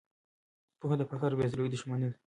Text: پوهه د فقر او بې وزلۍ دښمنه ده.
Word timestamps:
پوهه 0.79 0.95
د 0.99 1.03
فقر 1.11 1.29
او 1.31 1.37
بې 1.39 1.45
وزلۍ 1.47 1.67
دښمنه 1.71 2.07
ده. 2.09 2.13